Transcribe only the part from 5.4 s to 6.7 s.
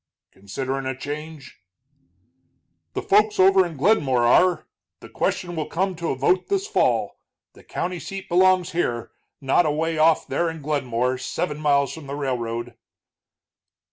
will come to a vote this